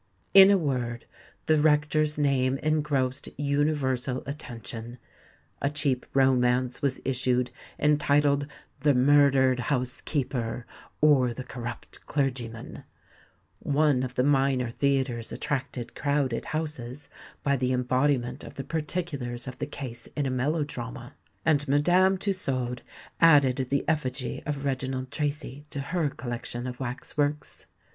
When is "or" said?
11.01-11.35